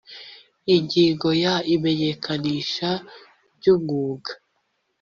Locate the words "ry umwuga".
3.57-4.31